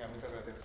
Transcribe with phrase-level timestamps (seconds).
[0.00, 0.56] Venga, muchas gracias.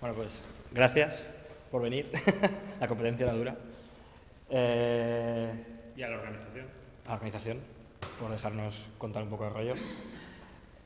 [0.00, 1.24] Bueno, pues gracias
[1.72, 2.08] por venir.
[2.80, 3.56] la competencia era dura.
[4.48, 5.64] Eh,
[5.96, 6.66] Y a la organización.
[7.04, 7.60] a la organización,
[8.20, 9.74] por dejarnos contar un poco de rollo.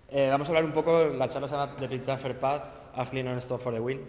[0.08, 2.64] Eh, vamos a hablar un poco, la charla se llama The Path,
[2.94, 4.00] Agile Non-Stop for the Win.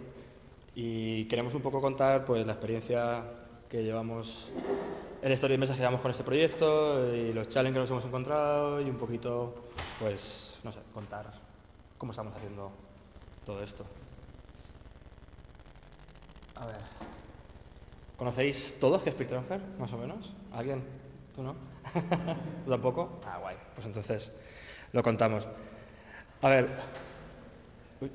[0.74, 3.24] Y queremos un poco contar pues, la experiencia
[3.68, 4.50] que llevamos,
[5.20, 8.04] el story de mesas que llevamos con este proyecto y los challenges que nos hemos
[8.06, 9.66] encontrado y un poquito,
[10.00, 11.43] pues, no sé, contar
[12.04, 12.70] cómo estamos haciendo
[13.46, 13.86] todo esto.
[16.54, 16.80] A ver.
[18.18, 20.30] ¿Conocéis todos qué es Peak Transfer, más o menos?
[20.52, 20.84] ¿Alguien?
[21.34, 21.54] ¿Tú no?
[22.66, 23.22] ¿Tú tampoco?
[23.24, 23.56] Ah, guay.
[23.74, 24.30] Pues entonces
[24.92, 25.48] lo contamos.
[26.42, 26.68] A ver.
[28.02, 28.12] Uy.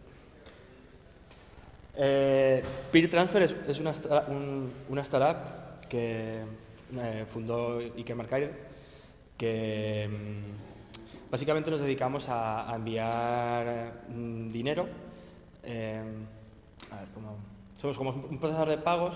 [1.96, 3.96] Eh, Peer Transfer es, una,
[4.28, 6.44] un- startup que
[6.94, 8.16] eh, fundó Iker
[9.36, 10.69] que mm,
[11.30, 14.88] básicamente nos dedicamos a, a enviar mm, dinero.
[15.64, 16.04] eh,
[16.92, 17.38] a ver, ¿cómo?
[17.78, 19.16] Somos como un procesador de pagos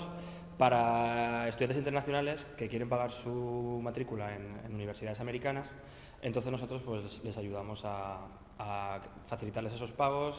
[0.58, 5.74] para estudiantes internacionales que quieren pagar su matrícula en, en universidades americanas.
[6.22, 8.20] Entonces nosotros pues, les ayudamos a,
[8.60, 10.38] a facilitarles esos pagos,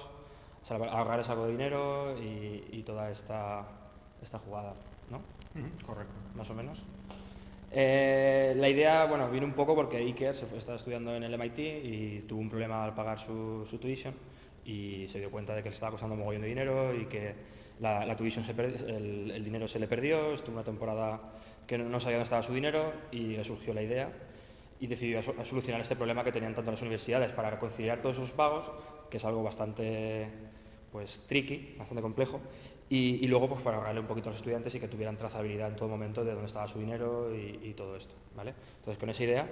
[0.63, 3.67] salva- ahorrarles algo de dinero y, y toda esta,
[4.23, 4.75] esta jugada,
[5.11, 5.21] ¿no?
[5.85, 6.15] Correcto.
[6.35, 6.83] Más o menos.
[7.77, 11.37] Eh, la idea, bueno, vino un poco porque Iker se fue, estaba estudiando en el
[11.37, 14.15] MIT y tuvo un problema al pagar su, su tuition
[14.65, 17.35] y se dio cuenta de que le estaba costando un mogollón de dinero y que
[17.81, 21.21] la, tuition el, dinero se le perdió, estuvo una temporada
[21.67, 24.09] que no, no sabía dónde estaba su dinero y le surgió la idea
[24.79, 28.71] y decidió solucionar este problema que tenían tanto las universidades para conciliar todos esos pagos,
[29.11, 30.29] que es algo bastante
[30.93, 32.41] pues tricky, bastante complejo,
[32.89, 35.69] y, y luego pues para ahorrarle un poquito a los estudiantes y que tuvieran trazabilidad
[35.69, 38.55] en todo momento de dónde estaba su dinero y, y todo esto, ¿vale?
[38.79, 39.49] Entonces con esa idea,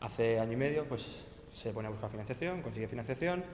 [0.00, 1.02] hace año y medio pues
[1.54, 3.44] se pone a buscar financiación, consigue financiación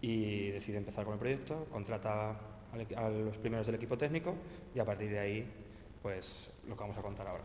[0.00, 2.36] y decide empezar con el proyecto, contrata
[2.74, 4.34] equi- a los primeros del equipo técnico
[4.74, 5.52] y a partir de ahí
[6.02, 7.44] pues lo que vamos a contar ahora.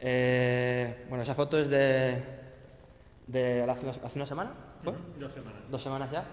[0.00, 2.22] Eh, bueno, esa foto es de,
[3.26, 4.52] de hace, una, hace una semana,
[4.82, 4.92] ¿fue?
[4.92, 5.60] Ujú, Dos semanas.
[5.70, 6.24] Dos semanas ya.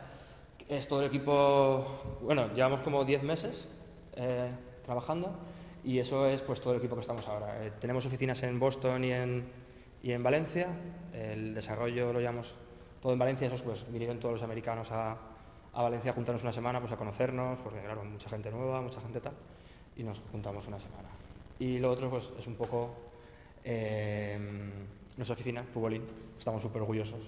[0.67, 3.67] Es todo el equipo, bueno, llevamos como 10 meses
[4.15, 4.49] eh,
[4.83, 5.37] trabajando
[5.83, 7.63] y eso es pues todo el equipo que estamos ahora.
[7.63, 9.45] Eh, tenemos oficinas en Boston y en,
[10.01, 10.69] y en Valencia.
[11.13, 12.55] El desarrollo lo llevamos
[12.99, 13.45] todo en Valencia.
[13.45, 15.17] Esos pues vinieron todos los americanos a,
[15.71, 18.99] a Valencia a juntarnos una semana pues a conocernos, porque claro, mucha gente nueva, mucha
[19.01, 19.33] gente tal,
[19.95, 21.09] y nos juntamos una semana.
[21.59, 22.95] Y lo otro pues es un poco
[23.63, 24.35] eh,
[25.15, 26.03] nuestra oficina, Futbolín.
[26.39, 27.21] Estamos súper orgullosos.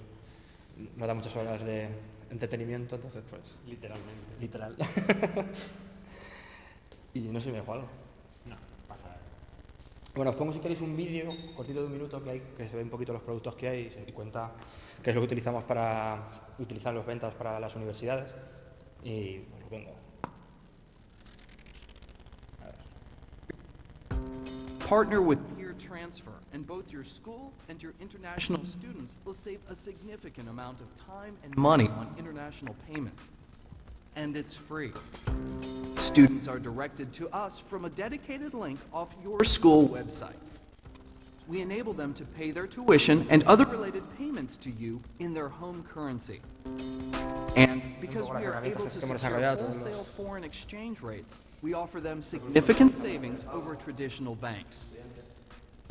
[0.96, 1.90] Nos da muchas horas de
[2.30, 4.40] entretenimiento, entonces pues Literalmente.
[4.40, 4.76] literal.
[7.14, 7.88] y no sé si me dejo algo.
[8.46, 8.56] No,
[8.88, 9.16] pasa.
[10.16, 12.76] Bueno, os pongo si queréis un vídeo cortito de un minuto que hay, que se
[12.76, 14.52] ve un poquito los productos que hay y se cuenta
[15.04, 16.30] qué es lo que utilizamos para
[16.60, 18.34] utilizar los ventas para las universidades.
[19.04, 19.92] Y os lo pongo.
[22.62, 22.76] A ver.
[24.90, 25.40] Partner with
[25.88, 30.88] Transfer, and both your school and your international students will save a significant amount of
[31.06, 33.22] time and money on international payments.
[34.16, 34.92] And it's free.
[36.12, 40.36] Students are directed to us from a dedicated link off your school website.
[41.48, 45.48] We enable them to pay their tuition and other related payments to you in their
[45.48, 46.42] home currency.
[46.66, 52.94] And because we are able to secure wholesale foreign exchange rates, we offer them significant
[53.02, 54.76] savings over traditional banks.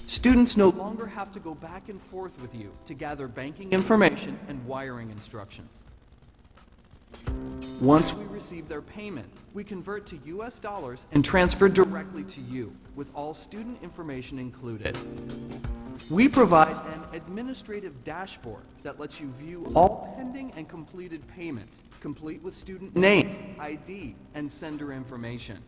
[0.08, 4.38] Students no longer have to go back and forth with you to gather banking information
[4.48, 5.70] and wiring instructions.
[7.82, 10.58] Once we receive their payment, we convert to U.S.
[10.60, 14.96] dollars and transfer directly to you, with all student information included.
[16.10, 22.42] We provide an administrative dashboard that lets you view all pending and completed payments, complete
[22.42, 25.62] with student name, ID, and sender information.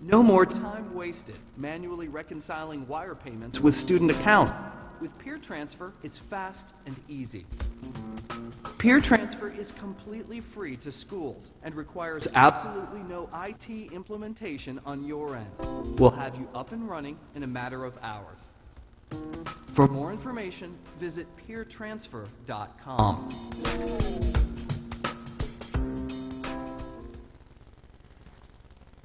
[0.00, 4.56] No more time wasted manually reconciling wire payments with student accounts.
[5.00, 7.44] With Peer Transfer, it's fast and easy.
[8.78, 15.36] Peer Transfer is completely free to schools and requires absolutely no IT implementation on your
[15.36, 15.50] end.
[15.98, 18.38] We'll have you up and running in a matter of hours.
[19.74, 23.34] For more information, visit peertransfer.com.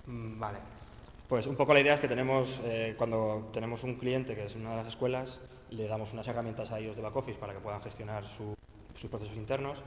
[0.07, 0.82] Mm, Vale.
[1.27, 4.55] Pues un poco la idea es que tenemos, eh, cuando tenemos un cliente que es
[4.55, 5.39] una de las escuelas,
[5.69, 8.53] le damos unas herramientas a ellos de back office para que puedan gestionar su-
[8.95, 9.79] sus procesos internos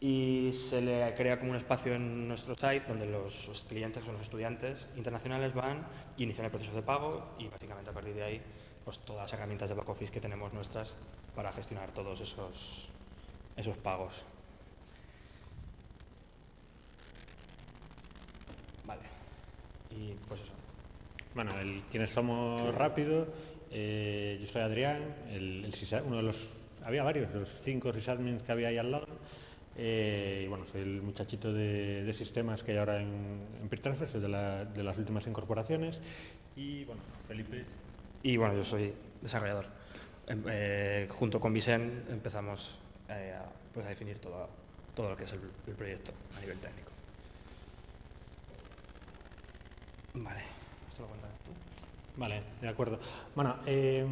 [0.00, 4.22] y se le crea como un espacio en nuestro site donde los, clientes o los
[4.22, 5.86] estudiantes internacionales van
[6.16, 8.42] inician el proceso de pago y básicamente a partir de ahí
[8.84, 10.96] pues todas las herramientas de back office que tenemos nuestras
[11.34, 12.90] para gestionar todos esos,
[13.56, 14.24] esos pagos.
[18.84, 19.21] Vale.
[19.94, 20.54] Y pues eso.
[21.34, 23.32] Bueno, el, quienes somos rápido,
[23.70, 26.36] eh, yo soy Adrián, el, el uno de los,
[26.82, 29.06] había varios, los cinco sysadmins que había ahí al lado.
[29.74, 33.80] Eh, y bueno, soy el muchachito de, de sistemas que hay ahora en, en Peer
[33.80, 35.98] Transfer, soy de, la- de las últimas incorporaciones.
[36.54, 37.64] Y bueno, Felipe,
[38.22, 38.92] Y bueno, yo soy
[39.22, 39.66] desarrollador.
[40.26, 42.78] Em- eh, junto con Vicen empezamos
[43.08, 44.48] eh, a, pues a definir todo,
[44.94, 46.91] todo lo que es el proyecto a nivel técnico.
[50.14, 50.40] Vale.
[50.88, 52.20] ¿Esto lo cuentas tú?
[52.20, 52.98] Vale, de acuerdo.
[53.34, 54.06] Bueno, eh,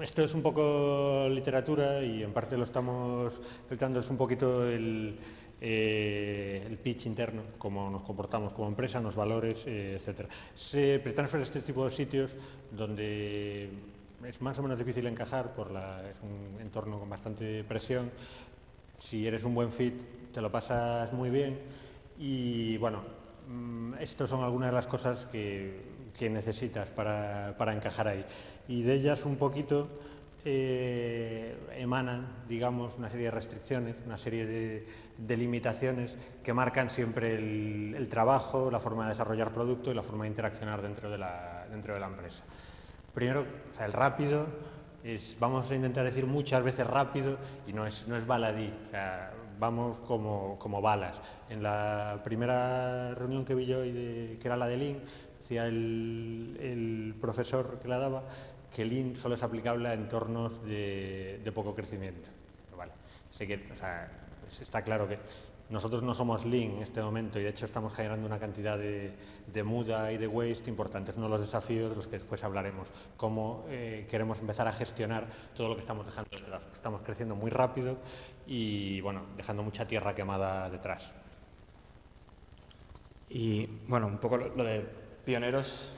[0.00, 3.32] esto es un poco literatura y en parte lo estamos
[3.68, 5.18] tratando, es un poquito el,
[5.60, 10.28] eh, el pitch interno, cómo nos comportamos como empresa, los valores, eh, etcétera.
[10.54, 12.30] Se pretransfer este tipo de sitios
[12.70, 13.70] donde
[14.24, 18.10] es más o menos difícil encajar, por la, es un entorno con bastante presión.
[19.00, 19.94] Si eres un buen fit,
[20.32, 21.58] te lo pasas muy bien
[22.18, 23.02] y bueno,
[24.00, 28.24] Estas son algunas de las cosas que, necesitas para, encajar ahí.
[28.68, 29.88] Y de ellas un poquito
[30.44, 38.08] eh, emanan, digamos, una serie de restricciones, una serie de, limitaciones que marcan siempre el,
[38.08, 41.94] trabajo, la forma de desarrollar producto y la forma de interaccionar dentro de la, dentro
[41.94, 42.42] de la empresa.
[43.14, 43.44] Primero,
[43.80, 44.46] el rápido
[45.38, 48.72] vamos a intentar decir muchas veces rápido y no es, baladí,
[49.62, 51.14] vamos como, como balas.
[51.48, 55.00] En la primera reunión que vi yo, que era la de Lean,
[55.38, 58.24] decía el, profesor que la daba
[58.74, 62.28] que Lean solo es aplicable a entornos de, poco crecimiento.
[62.76, 62.90] Vale,
[63.30, 64.10] sé que, o sea,
[64.40, 65.18] pues está claro que
[65.70, 69.14] nosotros no somos Lean en este momento y de hecho estamos generando una cantidad de,
[69.46, 71.14] de muda y de waste importantes.
[71.16, 75.28] Uno de los desafíos de los que después hablaremos, cómo eh, queremos empezar a gestionar
[75.54, 76.62] todo lo que estamos dejando detrás.
[76.74, 77.98] Estamos creciendo muy rápido
[78.46, 81.02] y bueno, dejando mucha tierra quemada detrás.
[83.28, 84.84] Y bueno, un poco lo, de
[85.24, 85.92] pioneros.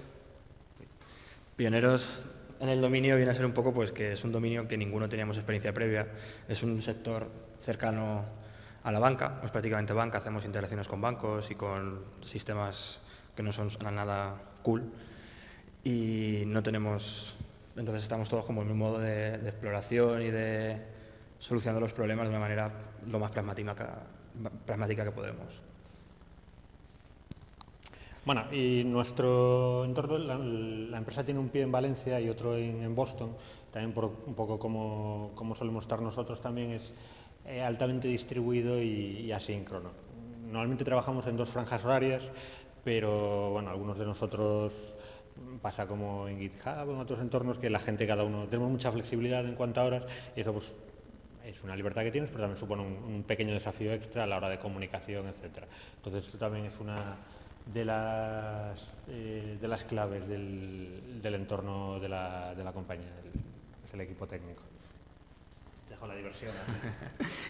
[1.57, 2.25] Pioneros
[2.61, 5.09] en el dominio viene a ser un poco pues que es un dominio que ninguno
[5.09, 6.07] teníamos experiencia previa.
[6.49, 7.29] Es un sector
[7.61, 8.25] cercano
[8.83, 13.01] a la banca, es prácticamente banca, hacemos integraciones con bancos y con sistemas
[13.35, 14.93] que no son nada cool.
[15.83, 17.37] Y no tenemos.
[17.77, 20.94] Entonces estamos todos como en un modo de exploración y de
[21.39, 22.73] solucionando los problemas de una manera
[23.07, 23.75] lo más pragmática,
[25.05, 25.47] que podemos.
[28.25, 33.37] Bueno, y nuestro entorno, la, empresa tiene un pie en Valencia y otro en, Boston,
[33.71, 36.95] también por un poco como, como solemos estar nosotros también es
[37.45, 39.91] eh, altamente distribuido y, y asíncrono.
[40.47, 42.23] Normalmente trabajamos en dos franjas horarias,
[42.83, 44.73] pero bueno, algunos de nosotros
[45.61, 49.45] pasa como en GitHub en otros entornos que la gente cada uno tenemos mucha flexibilidad
[49.47, 50.03] en cuanto a horas
[50.37, 50.73] y eso pues
[51.45, 54.49] es una libertad que tienes, pero también supone un, pequeño desafío extra a la hora
[54.49, 55.67] de comunicación, etcétera.
[55.97, 57.17] Entonces eso también es una
[57.67, 63.13] de las, eh, de las claves del, del entorno de la, de la compañía,
[63.85, 64.63] es el equipo técnico.
[65.89, 66.53] Dejo la diversión.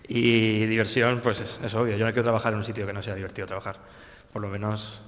[0.07, 1.97] Y diversión, pues es, es obvio.
[1.97, 3.79] Yo no quiero trabajar en un sitio que no sea divertido trabajar,
[4.33, 5.01] por lo menos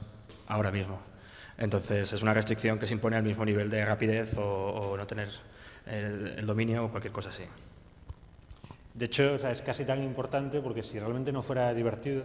[0.46, 1.02] ahora mismo.
[1.58, 5.28] Entonces es una restricción que se impone al mismo nivel de rapidez o, no tener
[5.86, 7.44] el dominio o cualquier cosa así.
[8.96, 12.24] De hecho, o sea, es casi tan importante porque si realmente no fuera divertido,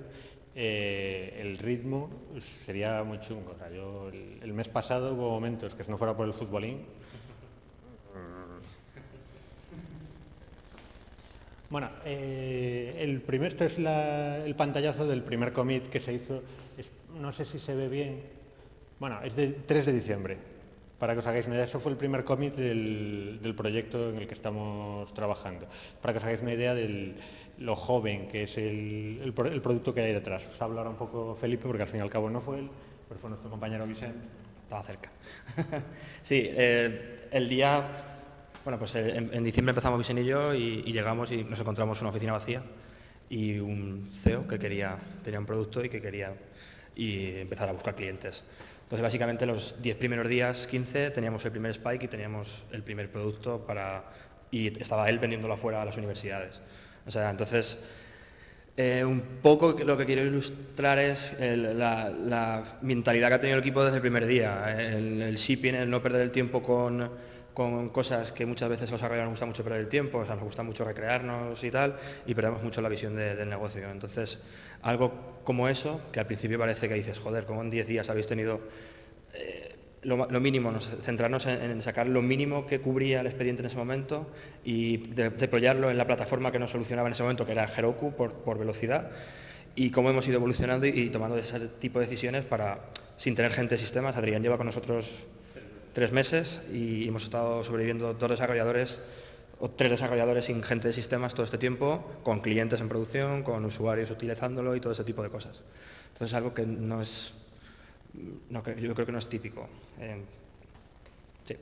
[0.55, 2.09] eh, el ritmo
[2.65, 3.51] sería muy chungo.
[3.51, 6.33] O sea, yo el, el mes pasado hubo momentos que si no fuera por el
[6.33, 6.85] futbolín.
[11.69, 16.43] Bueno, eh, el primer, esto es la- el pantallazo del primer commit que se hizo.
[17.19, 18.23] No sé si se ve bien.
[18.99, 20.37] Bueno, es del 3 de diciembre.
[21.01, 24.17] Para que os hagáis una idea, eso fue el primer commit del, del proyecto en
[24.19, 25.65] el que estamos trabajando.
[25.99, 27.15] Para que os hagáis una idea de
[27.57, 30.43] lo joven que es el, el pro- el producto que hay detrás.
[30.53, 32.69] Os hablo ahora un poco Felipe, porque al fin y al cabo no fue él,
[33.09, 34.27] pero fue nuestro compañero Vicente.
[34.61, 35.09] Estaba cerca.
[36.23, 37.83] sí, eh, el día,
[38.63, 41.99] bueno, pues eh, en, diciembre empezamos Vicen y yo y, y llegamos y nos encontramos
[42.01, 42.61] una oficina vacía
[43.27, 46.31] y un CEO que quería, tenía un producto y que quería
[46.95, 48.43] y empezar a buscar clientes.
[48.91, 53.09] Entonces, básicamente, los 10 primeros días, 15, teníamos el primer spike y teníamos el primer
[53.09, 54.03] producto para
[54.51, 56.59] y estaba él vendiéndolo afuera a las universidades.
[57.07, 57.79] O sea, entonces,
[58.75, 63.59] eh, un poco lo que quiero ilustrar es el- la, la mentalidad que ha tenido
[63.59, 64.75] el equipo desde el primer día.
[64.77, 67.09] El, el shipping, el no perder el tiempo con,
[67.53, 70.25] con cosas que muchas veces a los desarrolladores nos gusta mucho perder el tiempo, o
[70.25, 73.89] sea, nos gusta mucho recrearnos y tal, y perdemos mucho la visión de- del negocio.
[73.89, 74.39] Entonces,
[74.81, 78.27] algo como eso, que al principio parece que dices, joder, como en 10 días habéis
[78.27, 78.61] tenido
[79.33, 83.67] eh, lo, lo mínimo, nos- centrarnos en, sacar lo mínimo que cubría el expediente en
[83.67, 84.27] ese momento
[84.63, 88.13] y de- deployarlo en la plataforma que nos solucionaba en ese momento, que era Heroku
[88.15, 89.11] por, velocidad.
[89.75, 92.79] y cómo hemos ido evolucionando y, tomando ese tipo de decisiones para,
[93.17, 94.17] sin tener gente de sistemas.
[94.17, 95.09] Adrián lleva con nosotros
[95.93, 98.97] tres meses y hemos estado sobreviviendo dos desarrolladores
[99.59, 103.63] o tres desarrolladores sin gente de sistemas todo este tiempo, con clientes en producción, con
[103.65, 105.61] usuarios utilizándolo y todo ese tipo de cosas.
[106.13, 107.33] Entonces es algo que no es,
[108.49, 109.69] no, yo creo que no es típico.
[111.45, 111.55] sí.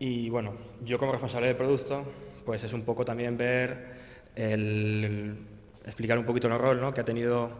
[0.00, 2.04] Y bueno, yo como responsable de producto,
[2.44, 4.00] pues es un poco también ver
[5.86, 6.94] explicar un poquito el rol ¿no?
[6.94, 7.50] que ha tenido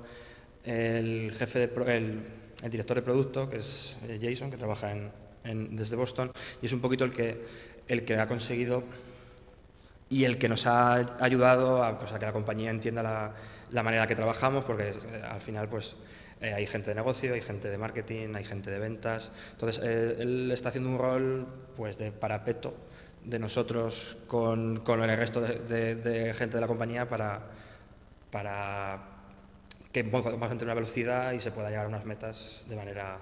[0.65, 2.23] el jefe de, el,
[2.63, 6.73] el, director de producto, que es eh, Jason, que trabaja en, desde Boston, y es
[6.73, 7.45] un poquito el que,
[7.89, 8.85] el que ha conseguido
[10.09, 13.35] y el que nos ha ayudado a, pues, a que la compañía entienda
[13.71, 15.95] la, manera que trabajamos, porque eh, al final pues
[16.41, 19.31] eh, hay gente de negocio, hay gente de marketing, hay gente de ventas.
[19.53, 22.75] Entonces, él está haciendo un rol pues de parapeto
[23.25, 27.41] de nosotros con, con el resto de, gente de la compañía para,
[28.31, 29.20] para
[29.93, 33.19] que podamos mantener una velocidad y se pueda llegar a unas metas de manera...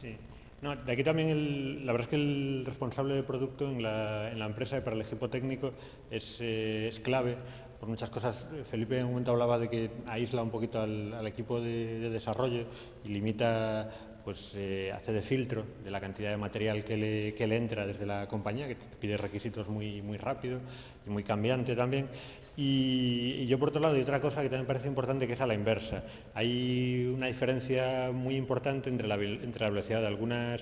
[0.00, 0.16] Sí.
[0.60, 4.30] No, de aquí también el, la verdad es que el responsable de producto en la,
[4.30, 5.72] en la empresa y para el equipo técnico
[6.10, 7.36] es, eh, es, clave
[7.78, 8.44] por muchas cosas.
[8.68, 12.66] Felipe en un momento hablaba de que aísla un poquito al, equipo de, desarrollo
[13.04, 13.88] y limita
[14.28, 17.86] pues eh, hace de filtro de la cantidad de material que le, que le, entra
[17.86, 20.60] desde la compañía, que pide requisitos muy, muy rápido
[21.06, 22.08] y muy cambiante también.
[22.54, 25.46] Y, yo, por otro lado, hay otra cosa que también parece importante, que es a
[25.46, 26.04] la inversa.
[26.34, 30.60] Hay una diferencia muy importante entre la, entre la velocidad de algunas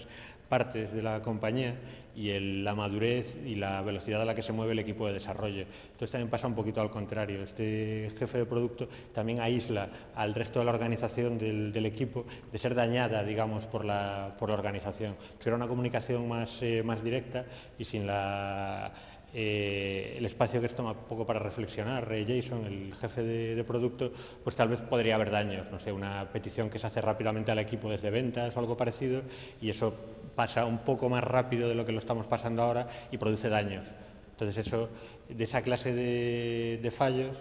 [0.49, 1.75] partes de la compañía
[2.16, 5.66] y la madurez y la velocidad a la que se mueve el equipo de desarrollo.
[5.85, 7.42] Entonces también pasa un poquito al contrario.
[7.42, 12.75] Este jefe de producto también aísla al resto de la organización del, equipo de ser
[12.75, 15.14] dañada, digamos, por la, por la organización.
[15.38, 17.44] Si una comunicación más, eh, más directa
[17.78, 18.92] y sin la
[19.38, 24.11] eh, el espacio que toma poco para reflexionar, eh, Jason, el jefe de, producto,
[24.42, 27.58] pues tal vez podría haber daños, no sé, una petición que se hace rápidamente al
[27.58, 29.23] equipo desde ventas o algo parecido
[29.61, 29.94] y eso
[30.37, 33.85] pasa un poco más rápido de lo que lo estamos pasando ahora y produce daños.
[34.33, 34.90] Entonces eso,
[35.28, 37.37] de esa clase de fallos,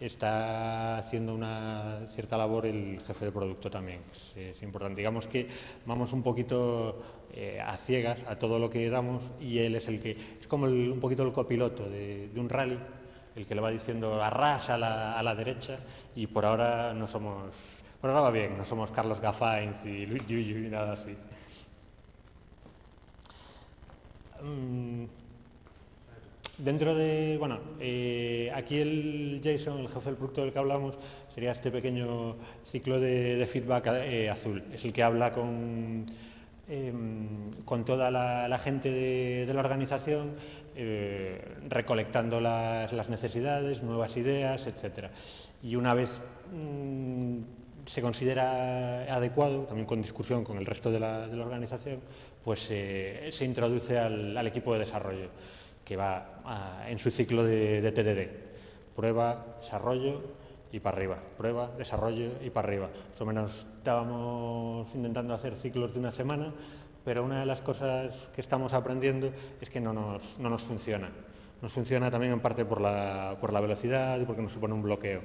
[0.00, 4.00] está haciendo una cierta labor el jefe de producto también.
[4.34, 4.96] Es, importante.
[4.96, 5.46] Digamos que
[5.84, 7.02] vamos un poquito
[7.32, 10.66] eh, a ciegas a todo lo que damos y él es el que es como
[10.66, 12.78] un poquito el copiloto de, un rally,
[13.36, 15.78] el que le va diciendo arras a la, a la derecha
[16.16, 17.52] y por ahora no somos,
[18.00, 21.14] por ahora va bien, no somos Carlos Gafain y Luis Yuyu y nada así.
[24.42, 25.04] Mm,
[26.64, 30.94] Dentro de, bueno, eh, aquí el JSON, el jefe del producto del que hablamos,
[31.34, 32.36] sería este pequeño
[32.70, 34.62] ciclo de, feedback eh, azul.
[34.70, 36.04] Es el que habla con,
[36.68, 40.32] em, con toda la, gente de, la organización,
[40.76, 45.06] eh, recolectando las, necesidades, nuevas ideas, etc.
[45.62, 46.10] Y una vez
[46.52, 47.38] mm,
[47.86, 52.00] se considera adecuado, también con discusión con el resto de la, organización,
[52.44, 55.30] pues se introduce al equipo de desarrollo
[55.90, 58.94] que va en su ciclo de, TDD.
[58.94, 60.22] Prueba, desarrollo
[60.70, 61.18] y para arriba.
[61.36, 62.90] Prueba, desarrollo y para arriba.
[63.10, 66.54] Más o menos estábamos intentando hacer ciclos de una semana,
[67.04, 71.10] pero una de las cosas que estamos aprendiendo es que no nos, no nos funciona.
[71.60, 74.82] Nos funciona también en parte por la, por la velocidad y porque nos supone un
[74.82, 75.22] bloqueo.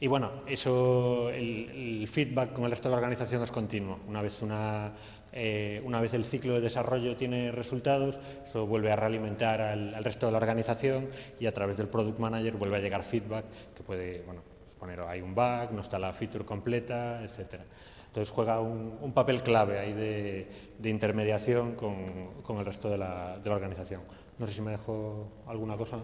[0.00, 4.00] Y bueno, eso, el, el, feedback con el resto de la organización es continuo.
[4.08, 4.94] Una vez una
[5.32, 10.26] eh, una vez el ciclo de desarrollo tiene resultados, eso vuelve a realimentar al, resto
[10.26, 11.08] de la organización
[11.40, 14.42] y a través del Product Manager vuelve a llegar feedback que puede, bueno,
[14.78, 17.64] poner hay un bug, no está la feature completa, etcétera.
[18.08, 24.02] Entonces juega un, papel clave ahí de, intermediación con, el resto de la, organización.
[24.38, 25.98] No sé si me dejo alguna cosa.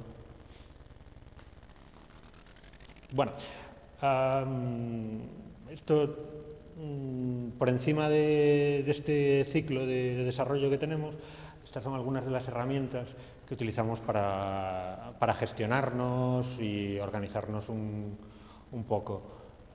[3.12, 3.32] Bueno,
[5.70, 6.16] esto
[7.58, 11.14] por encima de, este ciclo de, desarrollo que tenemos,
[11.64, 13.06] estas son algunas de las herramientas
[13.46, 18.16] que utilizamos para, gestionarnos y organizarnos un,
[18.86, 19.22] poco.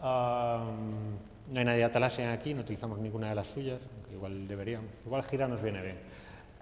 [0.01, 4.91] no hay nadie de Atalassian aquí, no utilizamos ninguna de las suyas, aunque igual deberíamos.
[5.05, 5.97] Igual Gira nos viene bien.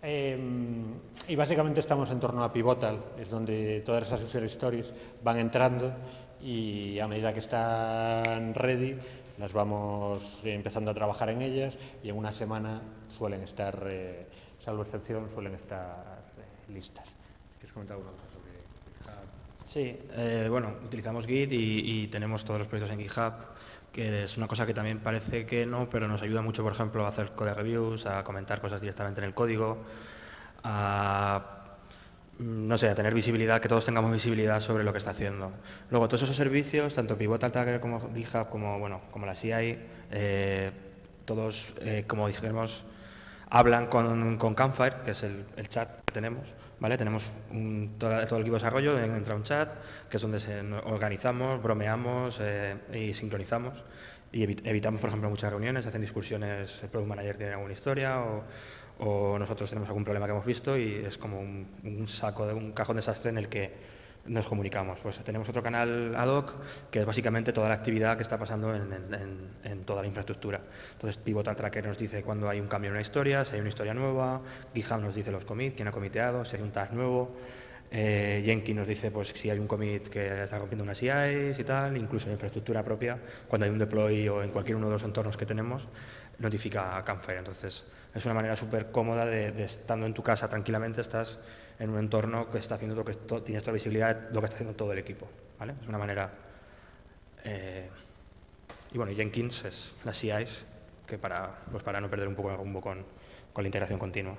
[0.03, 0.95] Em,
[1.27, 4.91] y básicamente estamos en torno a Pivotal, es donde todas esas user stories
[5.23, 5.93] van entrando
[6.41, 8.97] y a medida que están ready
[9.41, 14.27] las vamos empezando a trabajar en ellas y en una semana suelen estar, eh,
[14.59, 17.07] salvo excepción, suelen estar eh, listas.
[17.57, 18.51] ¿Quieres comentar alguna cosa sobre
[18.99, 19.65] GitHub?
[19.65, 23.33] Sí, eh, bueno, utilizamos Git y, tenemos todos los proyectos en GitHub,
[23.91, 27.03] que es una cosa que también parece que no, pero nos ayuda mucho, por ejemplo,
[27.03, 29.83] a hacer code reviews, a comentar cosas directamente en el código,
[30.63, 31.60] a
[32.41, 35.51] no sé, a tener visibilidad, que todos tengamos visibilidad sobre lo que está haciendo.
[35.89, 39.77] Luego, todos esos servicios, tanto Pivot Attacker como GitHub, como, bueno, como la CI,
[40.11, 40.71] eh,
[41.25, 42.83] todos, eh, como dijimos,
[43.49, 46.97] hablan con, con Campfire, que es el, chat que tenemos, ¿vale?
[46.97, 47.23] Tenemos
[47.99, 49.69] todo, el equipo de desarrollo, entra un chat,
[50.09, 53.73] que es donde se organizamos, bromeamos eh, y sincronizamos.
[54.33, 58.43] Y evitamos, por ejemplo, muchas reuniones, hacen discusiones, el Product Manager tiene alguna historia o,
[59.03, 62.71] o nosotros tenemos algún problema que hemos visto y es como un, saco, de un
[62.71, 63.71] cajón desastre en el que
[64.27, 64.99] nos comunicamos.
[65.01, 66.53] Pues tenemos otro canal ad hoc
[66.91, 70.61] que es básicamente toda la actividad que está pasando en, toda la infraestructura.
[70.93, 73.69] Entonces Pivotal Tracker nos dice cuando hay un cambio en una historia, si hay una
[73.69, 74.41] historia nueva,
[74.73, 77.35] GitHub nos dice los commits, quién ha comiteado, si hay un tag nuevo,
[77.89, 81.63] eh, Jenkins nos dice pues si hay un commit que está rompiendo una CI y
[81.63, 83.17] tal, incluso en infraestructura propia,
[83.47, 85.87] cuando hay un deploy o en cualquier uno de los entornos que tenemos,
[86.37, 87.39] notifica a Campfire.
[87.39, 91.39] Entonces, es una manera súper cómoda de, estando en tu casa tranquilamente, estás
[91.79, 93.13] en un entorno que está haciendo lo que
[93.43, 95.27] tienes toda visibilidad de lo que está haciendo todo el equipo.
[95.57, 95.75] ¿vale?
[95.81, 96.29] Es una manera.
[97.43, 97.89] Eh,
[98.91, 100.65] y bueno, Jenkins es las CIs
[101.07, 103.05] que para, pues para no perder un poco el rumbo con,
[103.53, 104.35] con la integración continua.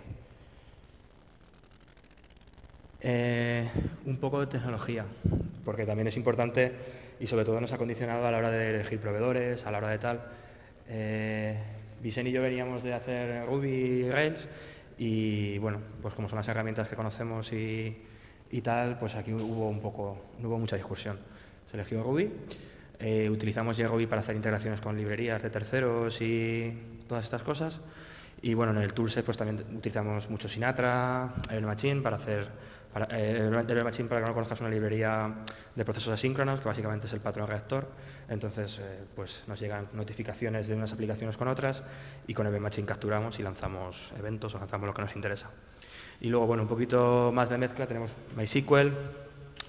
[3.01, 3.69] Eh,
[4.07, 5.05] un poco de tecnología,
[5.65, 6.73] porque también es importante
[7.19, 9.89] y sobre todo nos ha condicionado a la hora de elegir proveedores, a la hora
[9.89, 10.21] de tal.
[10.89, 11.62] Eh,
[12.03, 14.49] Vicente y yo veníamos de hacer Ruby y Rails
[14.99, 17.97] y bueno, pues como son las herramientas que conocemos y,
[18.63, 21.19] tal, pues aquí hubo un poco, no hubo mucha discusión.
[21.71, 22.31] Se eligió Ruby,
[22.99, 26.77] eh, utilizamos ya Ruby para hacer integraciones con librerías de terceros y
[27.09, 27.81] todas estas cosas.
[28.43, 32.49] Y bueno, en el toolset pues también utilizamos mucho Sinatra, el Machine para hacer
[32.93, 33.51] para, eh,
[33.83, 35.33] Machine, para que no conozcas, una librería
[35.75, 37.89] de procesos asíncronos, que básicamente es el patrón reactor.
[38.29, 41.83] Entonces, eh, pues nos llegan notificaciones de unas aplicaciones con otras
[42.27, 45.51] y con el Machine capturamos y lanzamos eventos o lanzamos lo que nos interesa.
[46.21, 48.93] Y luego, bueno, un poquito más de mezcla, tenemos MySQL,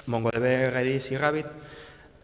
[0.07, 1.45] MongoDB, Redis y Rabbit.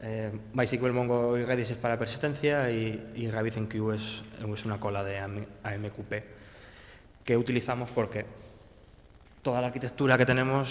[0.02, 5.04] Eh, MySQL, Mongo y Redis es para persistencia y, y RabbitMQ es, es una cola
[5.04, 6.39] de AMQP
[7.24, 8.26] que utilizamos porque
[9.42, 10.70] toda la arquitectura que tenemos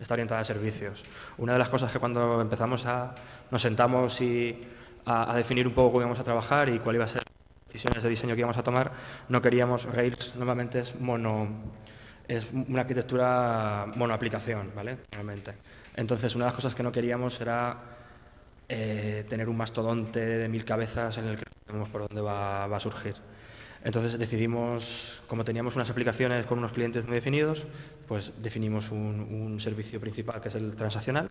[0.00, 1.02] está orientada a servicios.
[1.38, 3.14] Una de las cosas que cuando empezamos a,
[3.50, 4.66] nos sentamos y
[5.04, 8.02] a, definir un poco cómo íbamos a trabajar y cuál iba a ser las decisiones
[8.02, 8.92] de diseño que íbamos a tomar,
[9.28, 11.48] no queríamos Rails, normalmente es mono,
[12.26, 14.98] es una arquitectura monoaplicación, ¿vale?
[15.10, 15.54] Realmente.
[15.96, 17.76] Entonces, una de las cosas que no queríamos era
[18.68, 22.64] eh, tener un mastodonte de mil cabezas en el que no sabemos por dónde va
[22.64, 23.16] a surgir.
[23.84, 24.84] Entonces decidimos,
[25.28, 27.64] como teníamos unas aplicaciones con unos clientes muy definidos,
[28.08, 31.30] pues definimos un, servicio principal que es el transaccional,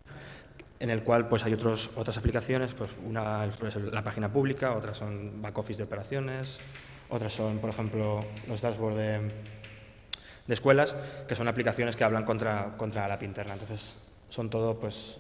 [0.80, 4.98] en el cual pues hay otros, otras aplicaciones, pues una es la página pública, otras
[4.98, 6.58] son back office de operaciones,
[7.10, 9.32] otras son, por ejemplo, los dashboards de,
[10.54, 10.96] escuelas,
[11.28, 13.54] que son aplicaciones que hablan contra, contra la API interna.
[13.54, 13.98] Entonces,
[14.30, 15.18] son todo pues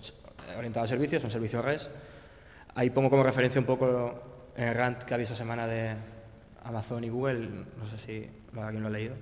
[0.57, 1.89] orientados a servicios, son servicios REST.
[2.75, 5.95] Ahí pongo como referencia un poco el rant que había esta semana de,
[6.67, 9.15] Amazon y Google, no sé si alguien lo ha leído,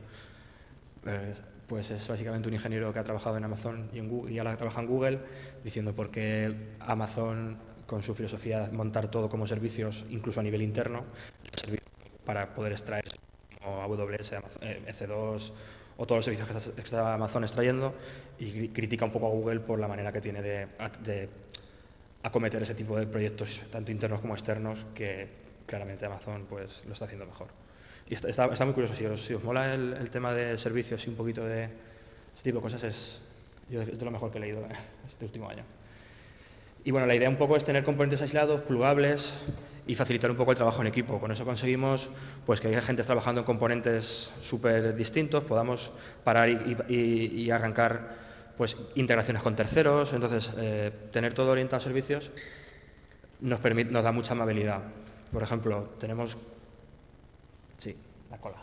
[1.68, 4.58] pues es básicamente un ingeniero que ha trabajado en Amazon y, en Google, y ahora
[4.58, 5.20] trabaja en Google,
[5.64, 10.64] diciendo por qué Amazon, con su filosofía de montar todo como servicios, incluso a nivel
[10.64, 11.06] interno,
[12.26, 13.06] para poder extraer
[13.62, 15.52] como AWS, EC2
[15.98, 17.94] o todos los servicios que está Amazon extrayendo
[18.40, 21.30] y critica un poco a Google por la manera que tiene de
[22.24, 27.06] acometer ese tipo de proyectos, tanto internos como externos, que claramente Amazon pues lo está
[27.06, 27.48] haciendo mejor.
[28.08, 31.10] Y está, está, muy curioso, si os, si os mola el, tema de servicios y
[31.10, 31.64] un poquito de
[32.36, 33.22] este tipo de cosas, es,
[33.70, 34.68] yo, es de lo mejor que he leído
[35.08, 35.64] este último año.
[36.84, 39.26] Y bueno, la idea un poco es tener componentes aislados, plugables
[39.88, 41.20] y facilitar un poco el trabajo en equipo.
[41.20, 42.08] Con eso conseguimos
[42.46, 45.92] pues, que haya gente trabajando en componentes súper distintos, podamos
[46.24, 46.48] parar
[46.88, 50.14] y, arrancar pues, integraciones con terceros.
[50.14, 52.30] Entonces, eh, tener todo orientado a servicios
[53.42, 54.84] nos, permite, nos da mucha amabilidad.
[55.32, 56.38] Por ejemplo, tenemos.
[57.78, 57.96] Sí,
[58.30, 58.58] la cola.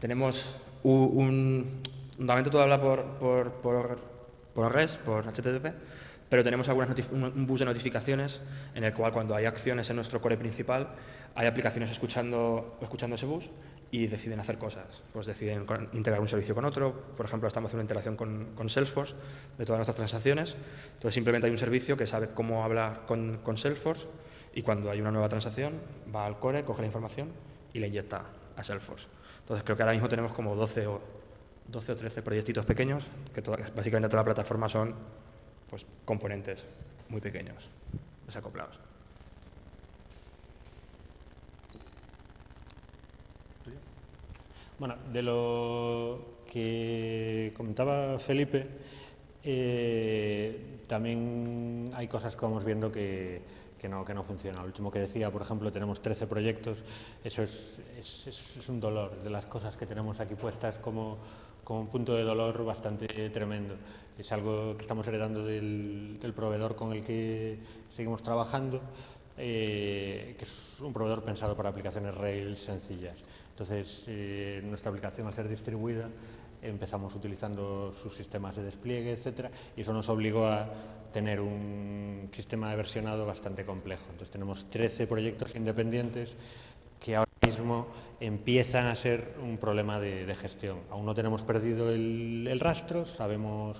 [0.00, 0.36] Tenemos
[0.82, 1.82] un.
[2.18, 3.98] Normalmente todo habla por, por, por,
[4.54, 5.66] por REST, por HTTP,
[6.28, 8.40] pero tenemos algunas un bus de notificaciones
[8.74, 10.88] en el cual cuando hay acciones en nuestro core principal,
[11.34, 13.48] hay aplicaciones escuchando, escuchando ese bus
[13.90, 14.86] y deciden hacer cosas.
[15.12, 17.14] Pues deciden integrar un servicio con otro.
[17.16, 19.14] Por ejemplo, estamos haciendo una integración con, con Salesforce
[19.56, 20.56] de todas nuestras transacciones.
[20.94, 24.04] Entonces simplemente hay un servicio que sabe cómo hablar con, con Salesforce
[24.58, 25.80] y cuando hay una nueva transacción
[26.12, 27.28] va al core, coge la información
[27.72, 28.24] y la inyecta
[28.56, 29.06] a Salesforce.
[29.38, 31.00] Entonces creo que ahora mismo tenemos como 12 o,
[31.68, 34.96] 12 o 13 proyectitos pequeños, que básicamente toda la plataforma son
[35.70, 36.64] pues, componentes
[37.08, 37.70] muy pequeños,
[38.26, 38.80] desacoplados.
[44.80, 48.66] Bueno, de lo que comentaba Felipe,
[49.50, 53.40] Eh, también hay cosas que vamos viendo que,
[53.86, 54.62] no, que no funcionan.
[54.62, 56.78] Lo último que decía, por ejemplo, tenemos 13 proyectos,
[57.22, 57.52] eso es,
[58.26, 61.18] es, un dolor de las cosas que tenemos aquí puestas como,
[61.64, 63.74] como, un punto de dolor bastante tremendo.
[64.18, 67.58] Es algo que estamos heredando del, del proveedor con el que
[67.94, 68.80] seguimos trabajando,
[69.36, 73.16] eh, que es un proveedor pensado para aplicaciones Rails sencillas.
[73.50, 76.08] Entonces, eh, nuestra aplicación, al ser distribuida,
[76.62, 80.68] empezamos utilizando sus sistemas de despliegue, etcétera, y eso nos obligó a
[81.12, 84.04] tener un sistema de versionado bastante complejo.
[84.10, 86.34] Entonces tenemos 13 proyectos independientes
[87.00, 87.86] que ahora mismo
[88.20, 90.80] empiezan a ser un problema de, gestión.
[90.90, 93.78] Aún no tenemos perdido el, rastro, sabemos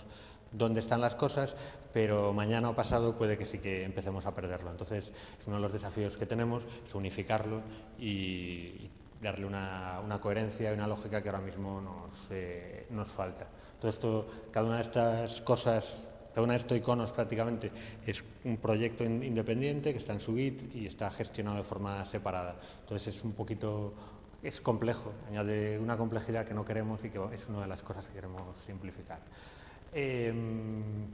[0.52, 1.54] dónde están las cosas,
[1.92, 4.70] pero mañana o pasado puede que sí que empecemos a perderlo.
[4.70, 7.60] Entonces, es uno de los desafíos que tenemos, es unificarlo
[7.98, 8.88] y
[9.20, 13.46] darle una, coherencia y una lógica que ahora mismo nos, eh, nos falta.
[13.80, 15.84] Todo esto, cada una de estas cosas,
[16.30, 17.70] cada uno de estos iconos prácticamente
[18.06, 22.56] es un proyecto independiente que está en su Git y está gestionado de forma separada.
[22.80, 23.94] Entonces es un poquito,
[24.42, 28.06] es complejo, añade una complejidad que no queremos y que es una de las cosas
[28.06, 29.20] que queremos simplificar.
[29.92, 31.06] Em,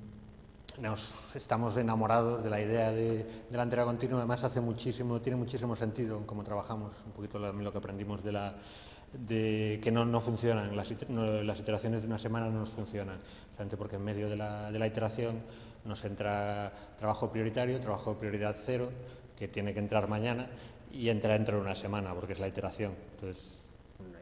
[0.78, 1.00] nos
[1.34, 6.16] estamos enamorados de la idea de, la entrega continua, además hace muchísimo, tiene muchísimo sentido
[6.18, 8.54] en cómo trabajamos, un poquito lo, que aprendimos de la
[9.12, 13.18] de que no, no funcionan, las, las, iteraciones de una semana no nos funcionan,
[13.78, 15.40] porque en medio de la, de la iteración
[15.84, 18.90] nos entra trabajo prioritario, trabajo de prioridad cero,
[19.36, 20.48] que tiene que entrar mañana,
[20.92, 22.94] y entra dentro de una semana, porque es la iteración.
[23.14, 23.63] Entonces,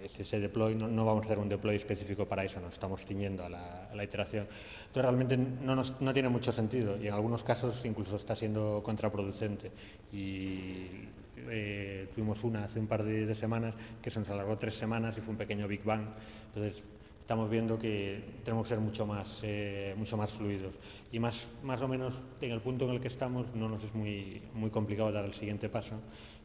[0.03, 3.49] ese deploy, no, vamos a hacer un deploy específico para eso, nos estamos ciñendo a
[3.49, 4.47] la, iteración.
[4.87, 9.71] Entonces realmente no, no, tiene mucho sentido y en algunos casos incluso está siendo contraproducente.
[10.13, 15.17] Y eh, tuvimos una hace un par de, semanas que se nos alargó tres semanas
[15.19, 16.07] y fue un pequeño Big Bang.
[16.49, 16.83] Entonces
[17.21, 20.75] estamos viendo que tenemos que ser mucho más, eh, mucho más fluidos.
[21.13, 23.95] Y más, más o menos en el punto en el que estamos no nos es
[23.95, 26.01] muy, muy complicado dar el siguiente paso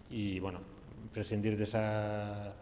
[0.09, 0.59] y bueno,
[1.13, 2.53] prescindir de esa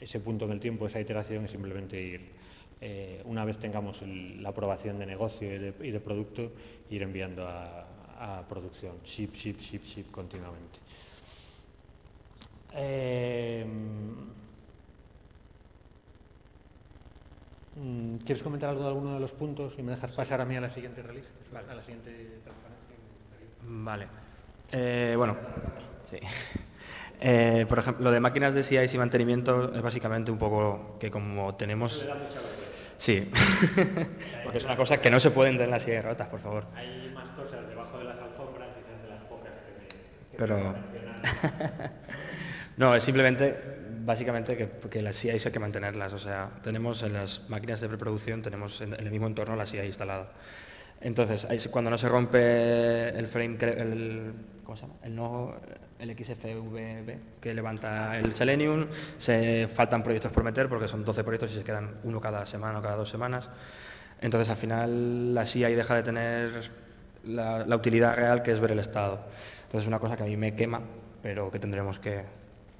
[0.00, 2.32] ese punto en el tiempo, esa iteración, es simplemente ir,
[2.80, 6.52] eh, una vez tengamos la aprobación de negocio y de, producto,
[6.90, 7.86] ir enviando a,
[8.48, 10.78] producción, ship, ship, ship, ship continuamente.
[12.74, 13.64] Eh,
[18.26, 20.60] ¿Quieres comentar algo de alguno de los puntos y me dejas pasar a mí a
[20.60, 21.28] la siguiente release?
[21.54, 22.40] A la siguiente
[23.62, 24.06] Vale.
[24.72, 25.36] Eh, bueno,
[26.08, 26.18] sí.
[27.20, 31.10] Eh, por ejemplo, lo de máquinas de CI y mantenimiento es básicamente un poco que
[31.10, 32.00] como tenemos...
[32.96, 33.30] Sí,
[34.44, 36.66] porque es una cosa que no se pueden tener en las CI rotas, por favor.
[36.74, 39.52] Hay más cosas debajo de las alfombras y de las pocas
[40.30, 40.74] que, Pero...
[42.78, 43.58] no, es simplemente,
[44.02, 46.12] básicamente, que, que las CI hay que mantenerlas.
[46.14, 49.78] O sea, tenemos en las máquinas de preproducción, tenemos en, el mismo entorno la CI
[49.80, 50.32] instalada.
[51.00, 54.32] Entonces, cuando no se rompe el frame, el,
[54.64, 54.94] ¿cómo se llama?
[55.02, 55.54] El no,
[55.98, 58.86] el XFVB que levanta el Selenium,
[59.18, 62.80] se faltan proyectos por meter porque son 12 proyectos y se quedan uno cada semana
[62.80, 63.48] o cada dos semanas.
[64.20, 66.70] Entonces, al final, la CI deja de tener
[67.24, 69.24] la, utilidad real que es ver el estado.
[69.62, 70.82] Entonces, es una cosa que a mí me quema,
[71.22, 72.24] pero que tendremos que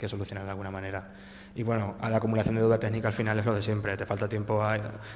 [0.09, 1.11] solucionar de alguna manera.
[1.55, 4.07] Y bueno, a la acumulación de deuda técnica al final es lo de siempre, te
[4.07, 4.63] falta tiempo,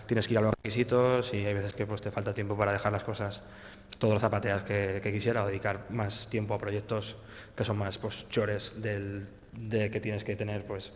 [0.06, 2.72] tienes que ir a los requisitos y hay veces que pues, te falta tiempo para
[2.72, 3.40] dejar las cosas
[3.98, 7.16] todos los zapateas que, quisiera o dedicar más tiempo a proyectos
[7.56, 10.92] que son más pues, chores del, de que tienes que tener, pues,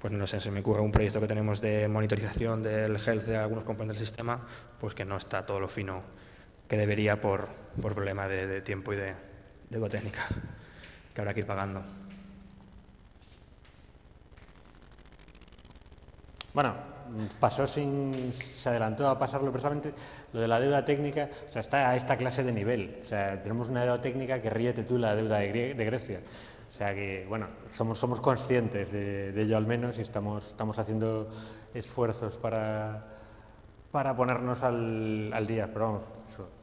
[0.00, 3.36] pues no sé, se me ocurre un proyecto que tenemos de monitorización del health de
[3.36, 4.46] algunos componentes del sistema,
[4.78, 6.02] pues que no está todo lo fino
[6.68, 7.48] que debería por,
[7.82, 9.14] por problema de, de tiempo y de
[9.68, 10.28] deuda técnica
[11.12, 12.09] que habrá que ir pagando.
[16.52, 16.74] Bueno,
[17.38, 18.32] pasó sin,
[18.62, 19.92] se adelantó a pasarlo precisamente
[20.32, 23.00] lo de la deuda técnica, o sea, está a esta clase de nivel.
[23.04, 26.20] O sea, tenemos una deuda técnica que ríete tú la deuda de, Grecia.
[26.68, 31.28] O sea que, bueno, somos, somos conscientes de, ello al menos y estamos, estamos haciendo
[31.74, 33.04] esfuerzos para,
[33.90, 35.68] para ponernos al, al día.
[35.72, 36.02] Pero vamos,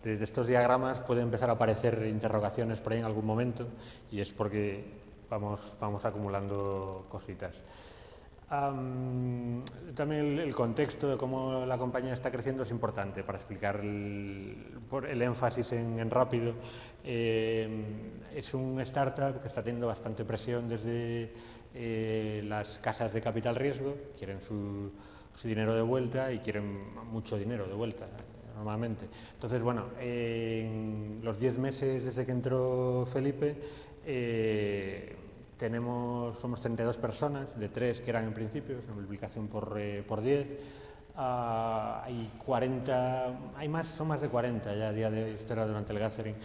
[0.03, 3.67] de estos diagramas pueden empezar a aparecer interrogaciones por ahí en algún momento
[4.11, 4.83] y es porque
[5.29, 7.53] vamos, vamos acumulando cositas
[8.49, 15.05] también el, contexto de cómo la compañía está creciendo es importante para explicar el, por
[15.05, 16.53] el énfasis en, rápido.
[17.03, 17.67] Eh,
[18.33, 21.33] es un startup que está teniendo bastante presión desde
[21.73, 24.91] eh, las casas de capital riesgo, quieren su,
[25.43, 28.07] dinero de vuelta y quieren mucho dinero de vuelta
[28.55, 29.07] normalmente.
[29.33, 33.55] Entonces, bueno, en los 10 meses desde que entró Felipe,
[34.05, 35.15] eh,
[35.57, 40.03] tenemos, somos 32 personas, de tres que eran en principio, es una multiplicación por, eh,
[40.07, 40.47] por 10.
[41.15, 45.65] Ah, hay 40, hay más, son más de 40 ya a día de esto era
[45.65, 46.35] durante el gathering.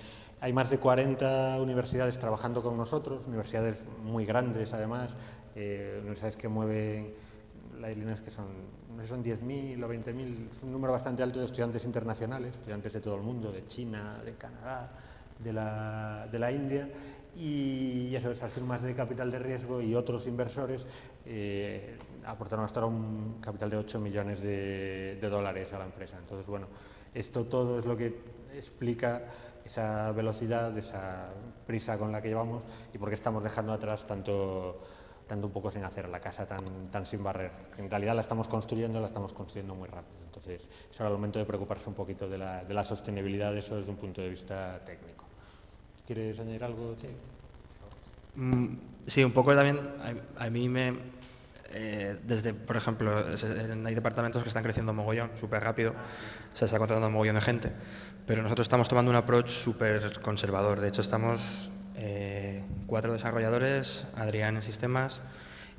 [0.41, 5.15] Hay más de 40 universidades trabajando con nosotros, universidades muy grandes además,
[5.55, 7.15] eh, universidades que mueven
[7.85, 8.47] hay líneas que son,
[8.97, 13.01] no son 10.000 o 20.000, es un número bastante alto de estudiantes internacionales, estudiantes de
[13.01, 14.91] todo el mundo, de China, de Canadá,
[15.39, 16.89] de la, de la India,
[17.35, 20.87] y eso, esas firmas de capital de riesgo y otros inversores
[21.25, 26.17] eh, aportaron hasta ahora un capital de 8 millones de, dólares a la empresa.
[26.19, 26.67] Entonces, bueno,
[27.15, 28.15] esto todo es lo que
[28.55, 29.23] explica
[29.65, 31.31] esa velocidad, esa
[31.67, 34.83] prisa con la que llevamos y por qué estamos dejando atrás tanto
[35.27, 37.53] tanto un poco sin hacer la casa tan, tan sin barrer.
[37.79, 40.19] En realidad la estamos construyendo, la estamos construyendo muy rápido.
[40.27, 43.77] Entonces, es ahora el momento de preocuparse un poquito de la, de la sostenibilidad eso
[43.77, 45.32] desde un punto de vista técnico.
[46.13, 47.09] ¿Quieres añadir algo, Che?
[48.35, 49.81] Mm, sí, un poco también
[50.37, 50.93] a, mí me...
[51.71, 53.17] Eh, desde, por ejemplo,
[53.87, 55.95] hay departamentos que están creciendo mogollón, súper rápido,
[56.53, 57.73] se está contratando mogollón de gente,
[58.27, 60.81] pero nosotros estamos tomando un approach súper conservador.
[60.81, 61.41] De hecho, estamos
[61.97, 65.19] eh, cuatro desarrolladores, Adrián en sistemas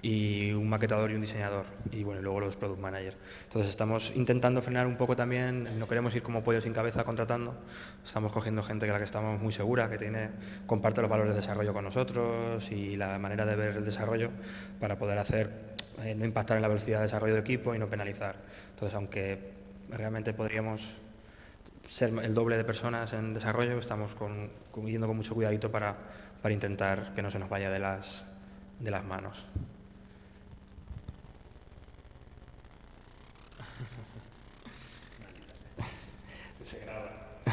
[0.04, 3.16] y un maquetador y un diseñador y bueno, luego los product managers.
[3.46, 7.56] Entonces estamos intentando frenar un poco también, no queremos ir como pollo sin cabeza contratando,
[8.06, 10.30] estamos cogiendo gente que la que estamos muy segura, que tiene
[10.68, 14.30] comparte los valores de desarrollo con nosotros y la manera de ver el desarrollo
[14.78, 17.88] para poder hacer eh, no impactar en la velocidad de desarrollo del equipo y no
[17.88, 18.36] penalizar.
[18.72, 19.54] Entonces, aunque
[19.90, 20.82] realmente podríamos
[21.90, 24.50] ser el doble de personas en desarrollo, estamos con,
[24.86, 25.96] yendo con mucho cuidadito para,
[26.42, 28.26] para intentar que no se nos vaya de las,
[28.82, 29.48] de las manos.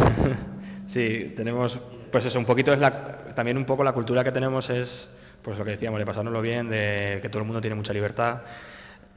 [0.92, 1.78] Sí, tenemos,
[2.10, 5.08] pues eso, un poquito es la, también un poco la cultura que tenemos es,
[5.42, 8.40] pues lo que decíamos, de pasárnoslo bien, de que todo el mundo tiene mucha libertad.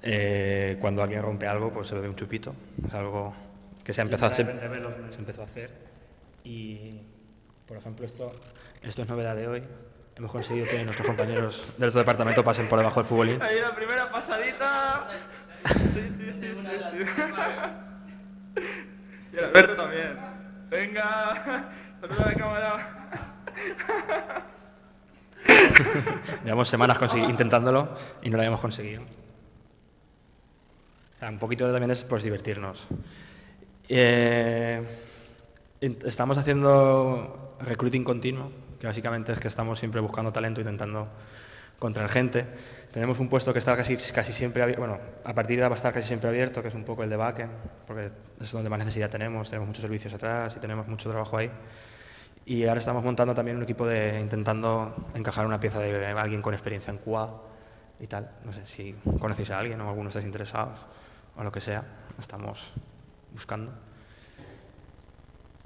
[0.04, 2.54] Eh, cuando alguien rompe algo, pues se bebe un chupito,
[2.86, 3.34] es algo
[3.84, 4.46] que se, empezó a hacer,
[5.10, 5.72] se empezó a hacer.
[6.44, 7.02] Y,
[7.68, 8.34] por ejemplo, esto,
[8.84, 9.64] esto es novedad de hoy.
[10.16, 13.42] Hemos conseguido que nuestros compañeros del otro departamento pasen por debajo del futbolín.
[13.42, 15.08] Ahí la primera pasadita.
[15.66, 16.58] Sí, sí, sí, sí,
[19.34, 20.33] Y el Alberto también.
[20.74, 21.70] Venga,
[22.02, 23.44] saluda a la cámara.
[26.44, 29.04] Llevamos semanas intentándolo y no lo habíamos conseguido.
[31.22, 32.88] Un poquito también es pues divertirnos.
[33.88, 34.82] Eh,
[35.80, 41.08] estamos haciendo recruiting continuo, que básicamente es que estamos siempre buscando talento, intentando
[41.76, 42.46] encontrar gente.
[42.92, 45.78] Tenemos un puesto que está casi, casi siempre abierto, bueno, a partir de va a
[45.78, 47.52] estar casi siempre abierto, que es un poco el de backend,
[47.88, 51.50] porque es donde más necesidad tenemos, tenemos muchos servicios atrás y tenemos mucho trabajo ahí.
[52.46, 56.54] Y ahora estamos montando también un equipo de intentando encajar una pieza de alguien con
[56.54, 57.42] experiencia en QA
[58.00, 58.30] y tal.
[58.44, 60.78] No sé si conocéis a alguien o alguno estáis interesados
[61.38, 61.84] o lo que sea.
[62.20, 62.72] Estamos
[63.32, 63.74] buscando.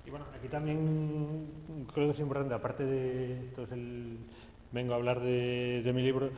[0.06, 1.48] Y bueno, aquí también
[1.94, 3.87] creo que es importante, aparte de entonces el,
[4.72, 6.30] vengo a hablar de, mi libro,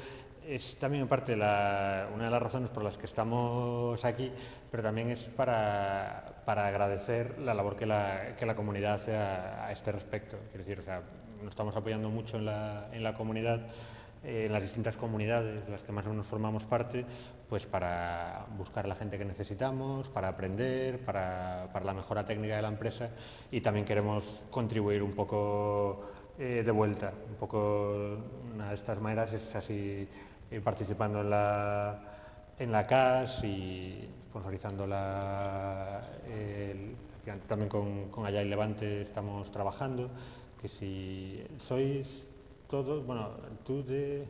[0.48, 4.32] es también en parte la, una de las razones por las que estamos aquí,
[4.72, 9.72] pero también es para, para agradecer la labor que la, que la comunidad hace a,
[9.72, 10.38] este respecto.
[10.52, 11.02] Quiero decir, o sea,
[11.42, 13.62] nos estamos apoyando mucho en la, en la comunidad
[14.24, 17.06] eh, en las distintas comunidades de las que más o menos formamos parte,
[17.48, 22.62] pues para buscar la gente que necesitamos, para aprender, para, para la mejora técnica de
[22.62, 23.12] la empresa
[23.50, 26.04] y también queremos contribuir un poco
[26.40, 27.12] eh, de vuelta.
[27.30, 28.18] Un poco
[28.56, 30.08] una de estas maneras es así
[30.50, 32.00] eh, participando en la,
[32.58, 36.02] en la CAS y sponsorizando la,
[37.48, 40.10] también con, con Allá y Levante estamos trabajando,
[40.62, 42.26] que si sois
[42.70, 43.32] todos, bueno,
[43.66, 44.26] tú de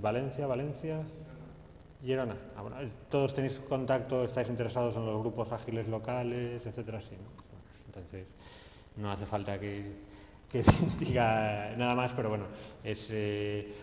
[0.00, 1.02] Valencia, Valencia,
[2.02, 2.36] Girona.
[2.56, 2.62] Ah,
[3.10, 7.30] todos tenéis contacto, estáis interesados en los grupos ágiles locales, etcétera, sí, ¿no?
[7.86, 8.26] Entonces,
[8.96, 10.06] no hace falta que,
[10.50, 10.62] que
[10.98, 12.46] diga nada más, pero bueno,
[12.82, 13.74] es, eh,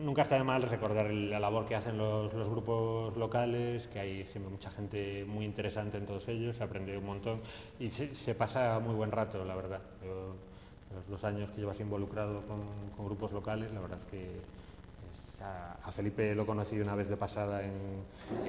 [0.00, 4.50] nunca está de mal recordar la labor que hacen los, grupos locales, que hay siempre
[4.50, 7.40] mucha gente muy interesante en todos ellos, se aprende un montón
[7.78, 9.80] y se, se pasa muy buen rato, la verdad.
[11.08, 14.40] Los años que llevas involucrado con, grupos locales, la verdad es que
[15.42, 18.02] a, Felipe lo conocí una vez de pasada en,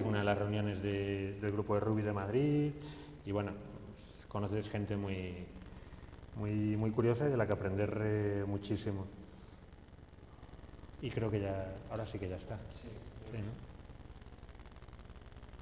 [0.05, 2.71] una de las reuniones del grupo de Ruby de Madrid
[3.25, 3.51] y bueno,
[4.27, 5.45] conoces gente muy,
[6.35, 9.05] muy, muy curiosa y de la que aprender eh, muchísimo.
[11.01, 12.57] Y creo que ya, ahora sí que ya está.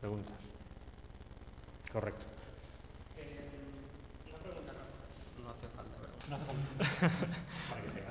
[0.02, 0.38] ¿Preguntas?
[1.92, 2.26] Correcto.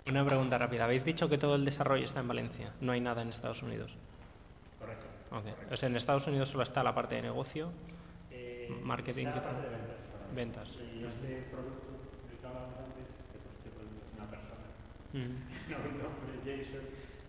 [0.07, 0.85] Una pregunta rápida.
[0.85, 3.95] Habéis dicho que todo el desarrollo está en Valencia, no hay nada en Estados Unidos.
[4.79, 5.07] Correcto.
[5.31, 5.55] Okay.
[5.73, 7.71] O sea, en Estados Unidos solo está la parte de negocio,
[8.31, 9.53] Eh, marketing, está la quizá.
[9.53, 10.35] parte de ventas.
[10.35, 10.69] Ventas.
[10.95, 11.98] Y este producto
[12.49, 14.67] hablábamos antes, que pues este producto es una persona,
[15.13, 15.33] Ujú.
[15.69, 16.85] no un nombre, Jason,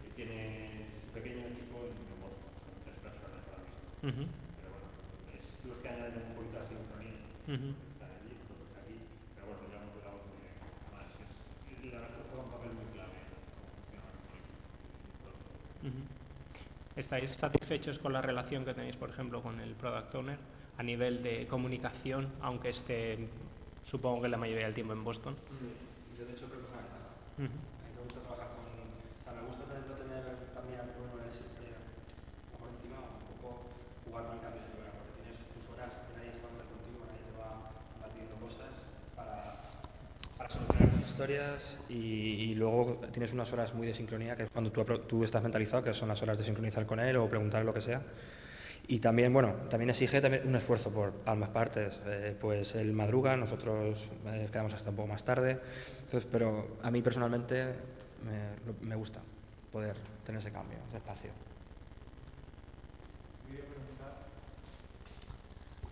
[0.08, 3.84] y tiene su pequeño equipo en negocio, son tres personas ahora mismo.
[4.08, 4.23] Ujú.
[4.60, 4.88] Pero bueno,
[5.36, 7.19] es los que añaden un poquito de sincronía.
[7.51, 7.69] Ujú.
[7.91, 8.95] Están allí, otros aquí,
[9.36, 10.55] pero bueno, de la voz muy bien.
[10.88, 11.32] Además, es,
[11.91, 14.19] la verdad juega un papel muy clave en cómo funciona el
[15.19, 15.51] producto.
[16.95, 20.39] ¿Estáis satisfechos con la relación que tenéis, por ejemplo, con el Product Owner
[20.77, 23.29] a nivel de comunicación, aunque esté,
[23.83, 25.35] supongo que la mayoría del tiempo en Boston?
[26.17, 27.09] Yo de hecho creo que es una ventaja.
[27.37, 27.57] Ujú.
[27.57, 28.65] A mí me gusta trabajar con...
[28.67, 29.83] O sea, me gusta tener,
[30.53, 30.79] también
[31.29, 31.75] es este,
[32.57, 33.69] por encima, un poco
[34.05, 37.23] jugar con el cambio de hora, porque tienes tus horas que nadie está contigo, nadie
[37.23, 37.71] te va,
[38.11, 38.73] pidiendo cosas
[39.15, 39.55] para,
[40.37, 44.49] para solucionar tus historias y, y luego tienes unas horas muy de sincronía, que es
[44.51, 47.63] cuando tú, tú estás mentalizado, que son las horas de sincronizar con él o preguntar
[47.65, 48.01] lo que sea.
[48.89, 52.02] Y también, bueno, también exige también un esfuerzo por ambas partes.
[52.08, 55.60] Eh, pues él madruga, nosotros eh, quedamos hasta un poco más tarde.
[56.06, 57.75] Entonces, pero a mí personalmente
[58.82, 59.21] me, gusta
[59.71, 61.30] poder tener ese cambio, ese espacio.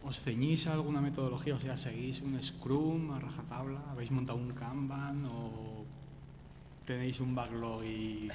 [0.02, 1.54] ¿Os ceñís a alguna metodología?
[1.54, 3.92] O sea, ¿seguís un Scrum a rajatabla?
[3.92, 5.24] ¿Habéis montado un Kanban?
[5.26, 5.86] ¿O
[6.88, 8.32] tenéis un backlog y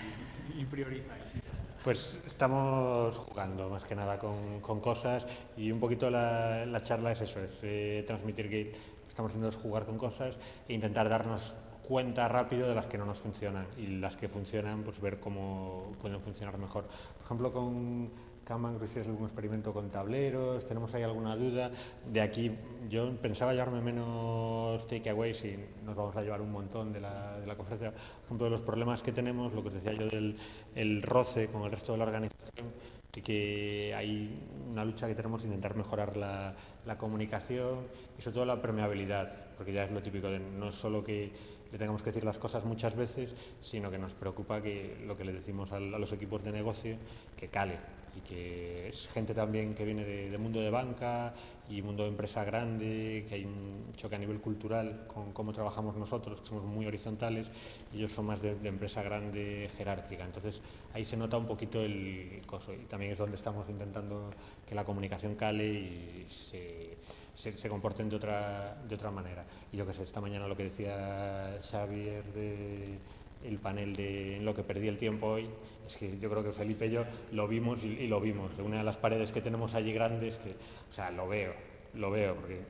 [0.70, 1.42] priorizáis?
[1.84, 7.10] Pues estamos jugando más que nada con, con cosas y un poquito la, la charla
[7.10, 8.72] es eso, es eh, transmitir que
[9.08, 10.36] estamos haciendo es jugar con cosas
[10.68, 11.54] e intentar darnos
[11.88, 15.92] cuenta rápido de las que no nos funcionan y las que funcionan pues ver cómo
[16.00, 16.84] pueden funcionar mejor.
[16.84, 18.10] Por ejemplo con
[18.44, 21.70] Creo que hicieron algún experimento con tableros, tenemos ahí alguna duda.
[22.10, 22.50] De aquí
[22.88, 27.46] yo pensaba llevarme menos takeaways y nos vamos a llevar un montón de la, de
[27.46, 27.94] la conferencia.
[28.24, 30.36] Ejemplo, de los problemas que tenemos, lo que os decía yo del
[30.74, 32.72] el roce con el resto de la organización
[33.14, 36.54] y que hay una lucha que tenemos de intentar mejorar la,
[36.98, 37.86] comunicación
[38.18, 41.30] y sobre todo la permeabilidad, porque ya es lo típico de no es solo que
[41.70, 43.30] le tengamos que decir las cosas muchas veces,
[43.62, 46.96] sino que nos preocupa que lo que le decimos al- a, los equipos de negocio
[47.36, 51.34] que cale y que es gente también que viene de, mundo de banca
[51.68, 55.96] y mundo de empresa grande, que hay un choque a nivel cultural con cómo trabajamos
[55.96, 57.46] nosotros, que somos muy horizontales,
[57.92, 60.24] ellos son más de, de empresa grande jerárquica.
[60.24, 60.60] Entonces
[60.92, 64.30] ahí se nota un poquito el coso y también es donde estamos intentando
[64.66, 66.98] que la comunicación cale y se,
[67.34, 69.44] se, se comporten de otra, de otra manera.
[69.72, 72.98] Y yo que sé, esta mañana lo que decía Xavier de
[73.44, 75.48] el panel de en lo que perdí el tiempo hoy,
[75.86, 78.52] es que yo creo que Felipe y yo lo vimos y, lo vimos.
[78.58, 81.52] Una de las paredes que tenemos allí grandes, que, o sea, lo veo,
[81.94, 82.60] lo veo, porque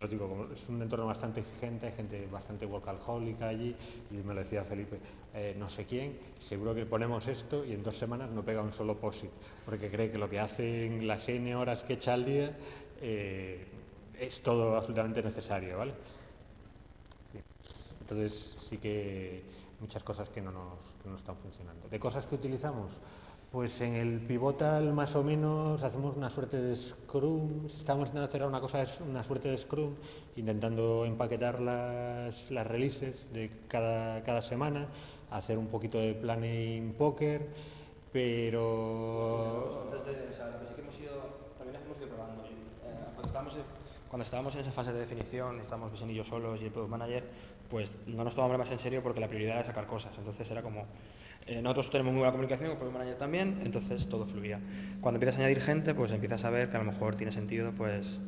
[0.00, 3.74] yo digo, es un entorno bastante exigente, hay gente bastante workaholic allí,
[4.10, 4.98] y me lo decía Felipe,
[5.34, 8.72] eh, no sé quién, seguro que ponemos esto y en dos semanas no pega un
[8.72, 9.30] solo posit,
[9.64, 12.56] porque cree que lo que hacen las N horas que echa al día
[13.00, 13.66] eh,
[14.18, 15.94] es todo absolutamente necesario, ¿vale?
[18.00, 19.42] Entonces sí que
[19.80, 21.88] muchas cosas que no nos, que no están funcionando.
[21.88, 22.92] ¿De cosas que utilizamos?
[23.50, 28.42] Pues en el pivotal más o menos hacemos una suerte de Scrum, estamos intentando hacer
[28.44, 29.94] una cosa, una suerte de Scrum,
[30.36, 34.88] intentando empaquetar las, las releases de cada, cada semana,
[35.30, 37.48] hacer un poquito de planning poker,
[38.12, 39.82] pero...
[39.84, 40.58] Antes de, o sea,
[40.92, 41.04] sí
[41.58, 41.78] también
[43.46, 43.77] en,
[44.08, 47.24] cuando estábamos en esa fase de definición, estábamos Vicente solos y el Product Manager,
[47.68, 50.16] pues no nos tomábamos más en serio porque la prioridad era sacar cosas.
[50.18, 50.86] Entonces era como,
[51.46, 54.60] eh, nosotros tenemos muy buena comunicación, el Product Manager también, entonces todo fluía.
[55.00, 57.72] Cuando empiezas a añadir gente, pues empiezas a ver que a lo mejor tiene sentido,
[57.72, 58.18] pues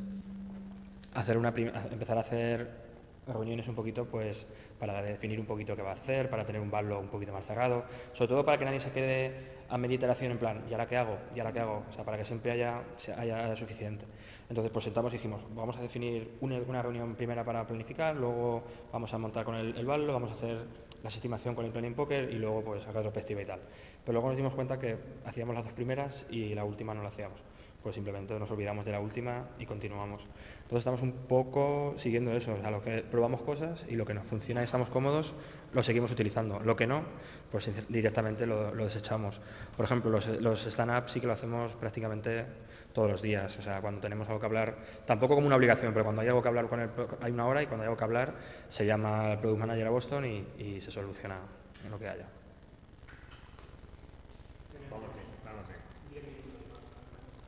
[1.13, 2.81] hacer una empezar a hacer
[3.27, 4.47] reuniones un poquito pues
[4.79, 7.45] para definir un poquito qué va a hacer, para tener un backlog un poquito más
[7.45, 10.85] cerrado, sobre todo para que nadie se quede a media iteración en plan, ¿y ahora
[10.85, 11.17] qué hago?
[11.33, 11.85] ¿y ahora qué hago?
[11.89, 12.83] O sea, para que siempre haya,
[13.17, 14.05] haya suficiente.
[14.49, 19.13] Entonces, pues sentamos y dijimos, vamos a definir una, reunión primera para planificar, luego vamos
[19.13, 20.65] a montar con el, el vamos a hacer
[21.01, 23.61] la estimación con el planning poker y luego pues a retrospectiva y tal.
[24.03, 27.09] Pero luego nos dimos cuenta que hacíamos las dos primeras y la última no la
[27.09, 27.39] hacíamos
[27.81, 30.21] pues simplemente nos olvidamos de la última y continuamos.
[30.63, 34.13] Entonces estamos un poco siguiendo eso, o sea, lo que probamos cosas y lo que
[34.13, 35.33] nos funciona y estamos cómodos
[35.73, 36.59] lo seguimos utilizando.
[36.59, 37.03] Lo que no,
[37.51, 39.39] pues directamente lo, lo desechamos.
[39.75, 42.45] Por ejemplo, los, los stand-ups sí que lo hacemos prácticamente
[42.93, 46.03] todos los días, o sea, cuando tenemos algo que hablar, tampoco como una obligación, pero
[46.03, 46.89] cuando hay algo que hablar con el,
[47.21, 48.33] hay una hora y cuando hay algo que hablar
[48.69, 51.39] se llama al Product Manager a Boston y, y se soluciona
[51.85, 52.25] en lo que haya.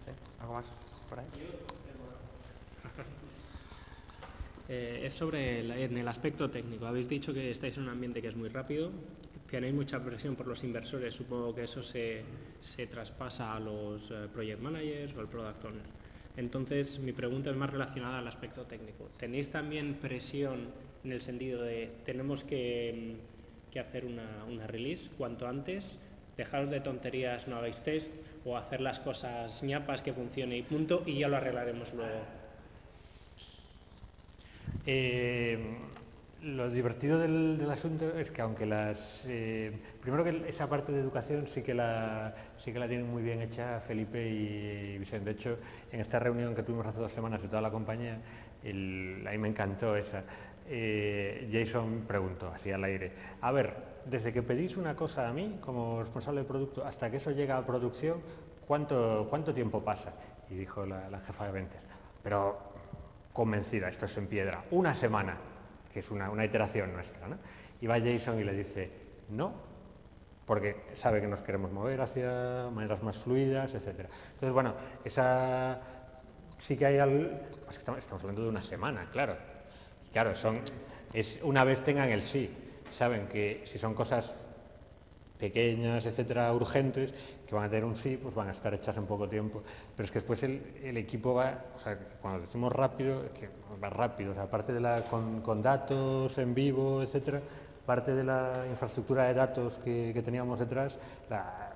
[0.05, 0.11] ¿Sí?
[0.39, 0.65] ¿Algo más
[1.09, 1.25] por ahí?
[4.75, 6.87] Eh, es sobre el, en el aspecto técnico.
[6.87, 8.89] Habéis dicho que estáis en un ambiente que es muy rápido,
[9.47, 12.23] tenéis mucha presión por los inversores, supongo que eso se,
[12.89, 15.85] traspasa a los eh, project managers o al product owner.
[16.37, 19.11] Entonces, mi pregunta es más relacionada al aspecto técnico.
[19.19, 20.69] ¿Tenéis también presión
[21.03, 25.99] en el sentido de tenemos que, mm, que hacer una, una release cuanto antes?
[26.35, 28.11] Dejaros de tonterías, no hagáis test
[28.43, 32.42] o hacer las cosas ñapas que funcione y punto y ya lo arreglaremos luego.
[34.85, 35.77] Eh,
[36.41, 39.21] lo divertido del, del, asunto es que aunque las...
[39.25, 39.71] Eh,
[40.01, 43.41] primero que esa parte de educación sí que la, sí que la tienen muy bien
[43.41, 45.33] hecha Felipe y, Vicente.
[45.33, 45.57] De hecho,
[45.91, 48.19] en esta reunión que tuvimos hace dos semanas de toda la compañía,
[48.61, 50.23] el, a mí me encantó esa.
[50.67, 53.11] Eh, Jason preguntó así al aire,
[53.41, 53.75] a ver,
[54.05, 57.57] desde que pedís una cosa a mí como responsable de producto hasta que eso llega
[57.57, 58.21] a producción,
[58.65, 60.13] ¿cuánto, cuánto tiempo pasa?
[60.49, 61.83] Y dijo la, la jefa de ventas,
[62.23, 62.72] pero
[63.33, 65.37] convencida, esto es en piedra, una semana
[65.91, 67.27] que es una, una iteración nuestra.
[67.27, 67.37] ¿no?
[67.81, 68.91] Y va Jason y le dice,
[69.29, 69.53] no,
[70.45, 74.07] porque sabe que nos queremos mover hacia maneras más fluidas, etc.
[74.33, 74.73] Entonces, bueno,
[75.03, 75.81] esa
[76.57, 77.29] sí que hay algo,
[77.65, 79.37] pues estamos, hablando de una semana, claro.
[80.11, 80.61] Claro, son,
[81.13, 82.55] es una vez tengan el sí,
[82.91, 84.33] saben que si son cosas
[85.43, 87.11] pequeñas, etcétera, urgentes,
[87.45, 89.61] que van a tener un sí, pues van a estar hechas en poco tiempo.
[89.93, 93.49] Pero es que después el, el equipo va, o sea, cuando decimos rápido, es que
[93.83, 97.41] va rápido, o sea, aparte de la, con, datos en vivo, etcétera,
[97.85, 100.97] parte de la infraestructura de datos que, que teníamos detrás,
[101.29, 101.73] la,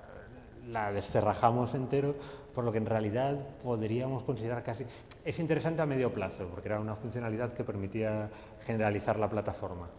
[0.68, 2.14] la descerrajamos entero,
[2.54, 4.86] por lo que en realidad podríamos considerar casi...
[5.22, 8.30] Es interesante a medio plazo, porque era una funcionalidad que permitía
[8.62, 9.90] generalizar la plataforma,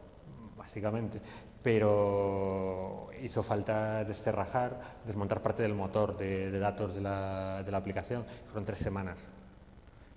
[0.58, 1.22] básicamente
[1.62, 7.78] pero hizo falta descerrajar, desmontar parte del motor de, de datos de la, de la,
[7.78, 8.26] aplicación.
[8.46, 9.18] Fueron tres semanas.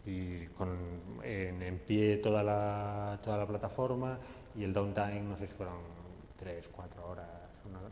[0.04, 4.18] Y con, en, en, pie toda la, toda la plataforma
[4.54, 5.78] y el downtime, no sé si fueron
[6.36, 7.28] tres, cuatro horas.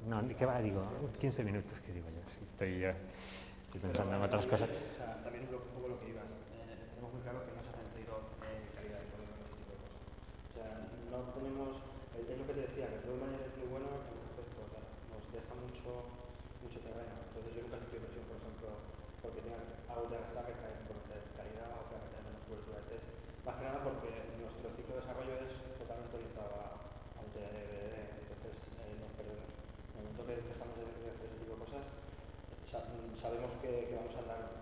[0.07, 0.61] No, no ¿qué va?
[0.61, 0.83] Digo,
[1.21, 2.29] 15 minutos, que digo yo.
[2.29, 2.97] Si estoy, ya,
[3.67, 4.69] estoy pensando en otras cosas.
[5.23, 6.25] También un poco lo que ibas.
[6.27, 9.71] Eh, tenemos muy claro que no se ha sentido eh, calidad de código, ese tipo
[9.71, 10.03] de cosas.
[10.43, 10.67] O sea,
[11.11, 11.90] no tenemos
[12.29, 14.69] es lo que te decía, que el manager es muy bueno en un aspecto, o
[14.69, 15.91] sea, nos deja mucho,
[16.61, 17.17] mucho terreno.
[17.33, 18.69] Entonces yo nunca he sentido presión, por ejemplo,
[19.25, 22.81] porque tenga algo de gastar que cae con calidad o que tener menos cobertura.
[23.47, 26.67] Más que nada porque nuestro ciclo de desarrollo es totalmente orientado a,
[27.17, 28.55] a entonces
[28.85, 29.17] eh, nos.
[29.17, 31.85] En el momento que, estamos de hacer ese tipo de cosas,
[32.69, 34.60] sabemos que, que vamos a andar